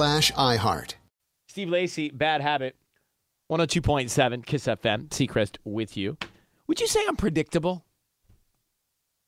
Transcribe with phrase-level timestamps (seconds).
[0.00, 0.94] iHeart.
[1.48, 2.76] Steve Lacy, Bad Habit,
[3.50, 6.16] 102.7 Kiss FM, Seacrest with you.
[6.66, 7.84] Would you say I'm predictable?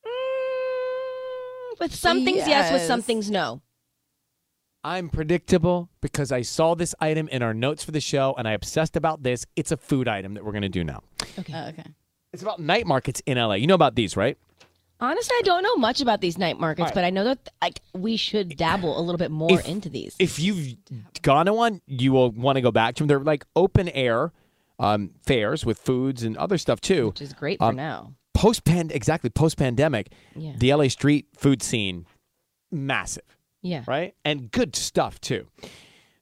[0.06, 2.72] Mm, with some things, yes.
[2.72, 3.62] With some things, no.
[4.84, 8.53] I'm predictable because I saw this item in our notes for the show and I
[8.53, 9.47] obsessed about this.
[9.55, 11.03] It's a food item that we're going to do now.
[11.38, 11.53] Okay.
[11.55, 11.84] Oh, okay.
[12.32, 13.55] It's about night markets in LA.
[13.55, 14.38] You know about these, right?
[15.02, 16.94] Honestly, I don't know much about these night markets, right.
[16.94, 20.14] but I know that like we should dabble a little bit more If- into these.
[20.18, 20.76] If you've
[21.22, 23.08] gone to one, you will want to go back to them.
[23.08, 24.32] They're like open air
[24.78, 27.08] um, fairs with foods and other stuff too.
[27.08, 28.14] which is great for Um, now.
[28.32, 30.52] Post pan exactly post pandemic, Yeah.
[30.56, 32.06] the LA street food scene
[32.70, 33.24] massive.
[33.60, 33.84] Yeah.
[33.86, 34.14] right?
[34.24, 35.46] And good stuff too.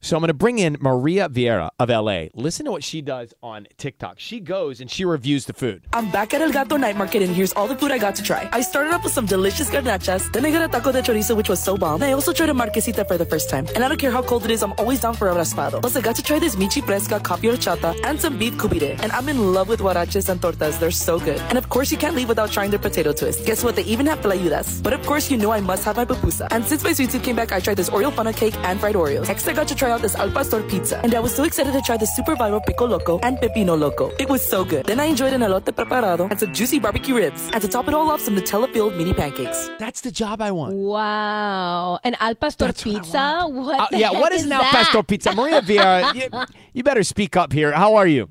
[0.03, 2.29] So I'm going to bring in Maria Vieira of LA.
[2.33, 4.19] Listen to what she does on TikTok.
[4.19, 5.83] She goes and she reviews the food.
[5.93, 8.23] I'm back at El Gato Night Market and here's all the food I got to
[8.23, 8.49] try.
[8.51, 11.51] I started off with some delicious garnachas, then I got a taco de chorizo which
[11.51, 12.03] was so bomb.
[12.03, 13.67] I also tried a marquesita for the first time.
[13.75, 15.83] And I don't care how cold it is, I'm always down for a raspado.
[15.83, 18.99] Plus I got to try this michi fresca, horchata, and some beef cubire.
[19.03, 21.41] And I'm in love with huaraches and tortas, they're so good.
[21.51, 23.45] And of course you can't leave without trying their potato twist.
[23.45, 24.83] Guess what, they even have pelayudas.
[24.83, 26.49] But of course you know I must have my pupusa.
[26.51, 28.95] And since my sweet tooth came back, I tried this Oreo funnel cake and fried
[28.95, 29.29] Oreos.
[29.29, 31.01] Next I got to try out this al pastor pizza.
[31.03, 34.11] And I was so excited to try the super viral pico loco and pepino loco.
[34.19, 34.87] It was so good.
[34.87, 37.51] Then I enjoyed an elote preparado and some juicy barbecue ribs.
[37.53, 39.71] And to top it all off, some Nutella-filled mini pancakes.
[39.79, 40.75] That's the job I want.
[40.75, 41.99] Wow.
[42.05, 43.47] An al pastor pizza?
[43.47, 43.81] What?
[43.81, 45.35] Uh, the yeah, what heck is an al pastor pizza?
[45.35, 47.73] Maria Vieira, you, you better speak up here.
[47.73, 48.29] How are you?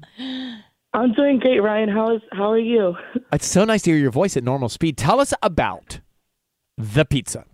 [0.93, 1.89] I'm doing great, Ryan.
[1.89, 2.95] How is how are you?
[3.31, 4.97] It's so nice to hear your voice at normal speed.
[4.97, 5.99] Tell us about
[6.77, 7.45] the pizza.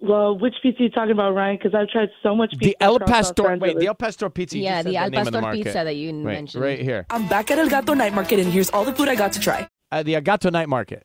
[0.00, 1.56] Well, which pizza are you talking about, Ryan?
[1.56, 2.68] Because I've tried so much pizza.
[2.68, 3.56] The El Pastor.
[3.56, 4.56] Wait, the El Pastor pizza.
[4.58, 5.64] Yeah, just said the El name the pastor market.
[5.64, 6.62] pizza that you Right, mentioned.
[6.62, 7.04] right here.
[7.10, 9.40] I'm back at El Gato Night Market and here's all the food I got to
[9.40, 9.68] try.
[9.90, 11.04] Uh, the Agato Night Market.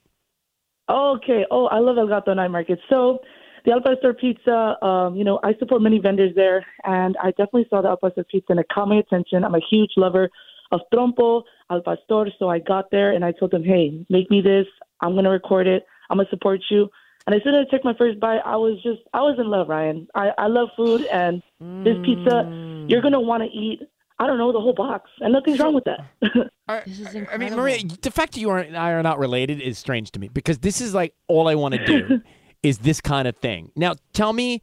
[0.89, 1.45] Okay.
[1.49, 2.79] Oh, I love El Gato Night Market.
[2.89, 3.19] So,
[3.65, 7.65] the El Pastor Pizza, um, you know, I support many vendors there, and I definitely
[7.69, 9.43] saw the El Pastor Pizza and it caught my attention.
[9.43, 10.29] I'm a huge lover
[10.71, 14.41] of trompo, Al Pastor, so I got there and I told them, hey, make me
[14.41, 14.65] this.
[15.01, 15.85] I'm going to record it.
[16.09, 16.89] I'm going to support you.
[17.25, 19.49] And as soon as I took my first bite, I was just, I was in
[19.49, 20.07] love, Ryan.
[20.13, 22.89] I, I love food, and this pizza, mm.
[22.89, 23.79] you're going to want to eat,
[24.19, 25.99] I don't know, the whole box, and nothing's wrong with that.
[26.85, 29.59] This is I mean, Maria, the fact that you are, and I are not related
[29.59, 32.21] is strange to me because this is like all I want to do
[32.63, 33.73] is this kind of thing.
[33.75, 34.61] Now, tell me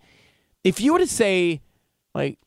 [0.64, 1.60] if you were to say,
[2.14, 2.38] like,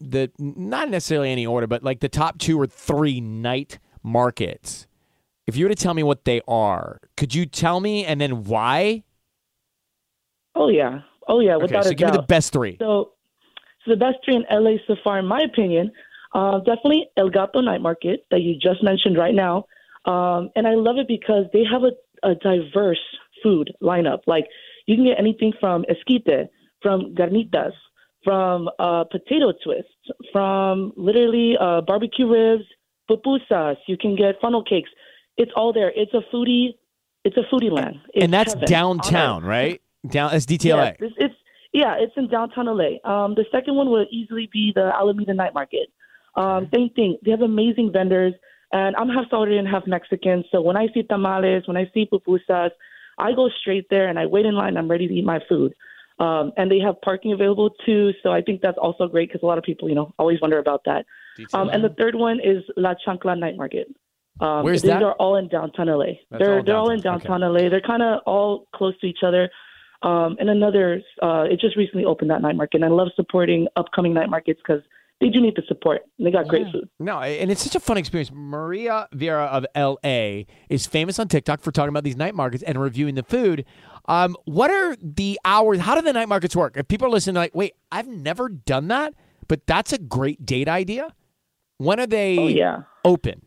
[0.00, 4.86] the not necessarily any order, but like the top two or three night markets.
[5.46, 8.44] If you were to tell me what they are, could you tell me and then
[8.44, 9.04] why?
[10.54, 11.00] Oh, yeah.
[11.26, 12.76] Oh, yeah, Okay, without so a give me the best three.
[12.78, 13.12] So,
[13.84, 15.90] so the best three in LA so far, in my opinion,
[16.34, 19.66] uh, definitely El Gato Night Market that you just mentioned right now,
[20.04, 21.92] um, and I love it because they have a,
[22.28, 22.98] a diverse
[23.42, 24.20] food lineup.
[24.26, 24.46] Like
[24.86, 26.50] you can get anything from esquite,
[26.82, 27.72] from carnitas,
[28.24, 29.92] from uh, potato twists,
[30.32, 32.64] from literally uh, barbecue ribs,
[33.08, 33.76] pupusas.
[33.86, 34.90] You can get funnel cakes.
[35.36, 35.92] It's all there.
[35.94, 36.74] It's a foodie.
[37.24, 37.96] It's a foodie land.
[38.12, 38.68] It's and that's heaven.
[38.68, 39.80] downtown, right?
[40.08, 40.86] Down that's DTLA.
[40.86, 41.34] Yes, it's, it's
[41.72, 43.02] yeah, it's in downtown LA.
[43.04, 45.88] Um, the second one would easily be the Alameda Night Market.
[46.36, 47.18] Um, same thing.
[47.24, 48.34] They have amazing vendors,
[48.72, 50.44] and I'm half Salvadorian, half Mexican.
[50.52, 52.70] So when I see tamales, when I see pupusas,
[53.18, 54.76] I go straight there and I wait in line.
[54.76, 55.74] I'm ready to eat my food.
[56.20, 59.46] Um, and they have parking available too, so I think that's also great because a
[59.46, 61.06] lot of people, you know, always wonder about that.
[61.52, 63.88] Um, and the third one is La Chancla Night Market.
[64.40, 65.02] Um, Where's these that?
[65.02, 66.04] are all in downtown LA.
[66.30, 67.40] That's they're all they're all in downtown.
[67.40, 67.68] downtown LA.
[67.68, 69.50] They're kind of all close to each other.
[70.04, 72.76] Um, and another, uh, it just recently opened that night market.
[72.76, 74.82] And I love supporting upcoming night markets because
[75.20, 76.02] they do need the support.
[76.18, 76.88] They got great food.
[77.00, 78.30] No, and it's such a fun experience.
[78.32, 82.78] Maria Vera of LA is famous on TikTok for talking about these night markets and
[82.78, 83.64] reviewing the food.
[84.06, 85.80] Um, what are the hours?
[85.80, 86.76] How do the night markets work?
[86.76, 89.14] If people are listening, like, wait, I've never done that,
[89.48, 91.14] but that's a great date idea.
[91.78, 92.82] When are they Oh, yeah.
[93.04, 93.46] open?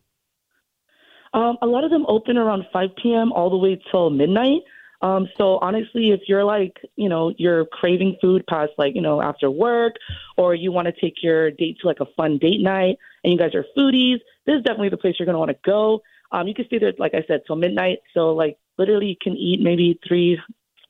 [1.34, 3.32] Um, a lot of them open around 5 p.m.
[3.34, 4.62] all the way till midnight.
[5.02, 9.22] Um, so honestly, if you're like, you know, you're craving food past like, you know,
[9.22, 9.94] after work,
[10.38, 13.38] or you want to take your date to like a fun date night, and you
[13.38, 16.02] guys are foodies, this is definitely the place you're going to want to go.
[16.32, 18.00] Um, you can stay there, like I said, till midnight.
[18.14, 20.40] So like literally, you can eat maybe three,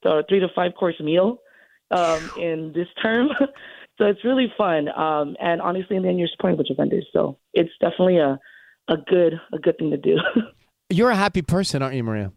[0.06, 1.39] uh, three to five course meal
[1.92, 3.30] um, in this term.
[3.98, 4.88] so it's really fun.
[4.89, 7.07] Um, and honestly, and then you're supporting a bunch of vendors.
[7.12, 8.39] So it's definitely a
[8.89, 10.18] a good a good thing to do.
[10.89, 12.31] You're a happy person, aren't you, Maria?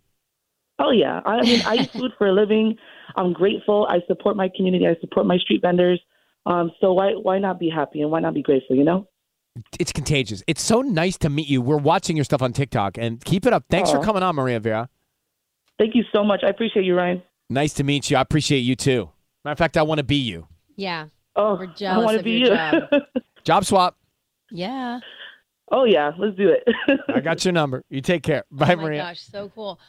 [0.82, 1.20] Oh yeah.
[1.24, 2.76] I mean, I eat food for a living.
[3.16, 3.86] I'm grateful.
[3.88, 4.86] I support my community.
[4.86, 6.00] I support my street vendors.
[6.46, 8.74] Um, so why why not be happy and why not be grateful?
[8.76, 9.06] You know.
[9.78, 10.42] It's contagious.
[10.46, 11.60] It's so nice to meet you.
[11.60, 13.64] We're watching your stuff on TikTok, and keep it up.
[13.68, 14.88] Thanks for coming on, Maria Vera.
[15.78, 16.40] Thank you so much.
[16.44, 17.22] I appreciate you, Ryan.
[17.50, 18.16] Nice to meet you.
[18.16, 19.10] I appreciate you too.
[19.44, 20.46] Matter of fact, I want to be you.
[20.76, 21.06] Yeah.
[21.36, 22.46] Oh, We're I want to be you.
[22.46, 22.82] job.
[23.44, 23.96] Job swap.
[24.50, 25.00] Yeah.
[25.72, 26.68] oh yeah, let's do it.
[27.08, 27.82] I got your number.
[27.88, 28.44] You take care.
[28.50, 28.72] Bye, Maria.
[28.74, 29.02] oh my Maria.
[29.02, 29.80] gosh, so cool.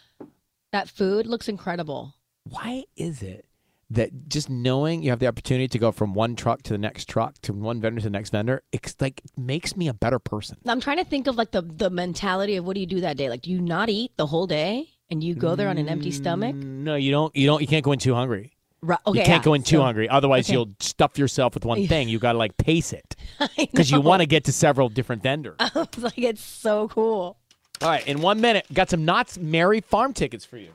[0.72, 2.16] That food looks incredible.
[2.44, 3.46] Why is it
[3.90, 7.10] that just knowing you have the opportunity to go from one truck to the next
[7.10, 10.58] truck to one vendor to the next vendor, it's like makes me a better person.
[10.66, 13.18] I'm trying to think of like the the mentality of what do you do that
[13.18, 13.30] day?
[13.30, 16.12] Like, do you not eat the whole day and you go there on an empty
[16.12, 16.56] stomach?
[16.56, 17.36] Mm, no, you don't.
[17.36, 17.62] You don't.
[17.62, 18.54] You can't go in too hungry.
[18.84, 18.98] Right.
[19.06, 19.20] Okay.
[19.20, 19.46] you can't yeah.
[19.46, 20.10] go in too So- hungry.
[20.10, 20.54] Otherwise, okay.
[20.54, 22.08] you'll stuff yourself with one thing.
[22.10, 23.16] You got to like pace it
[23.58, 25.58] because you want to get to several different vendors.
[25.60, 27.38] I was like, it's so cool.
[27.82, 30.74] All right, in one minute, got some Knott's Berry Farm tickets for you.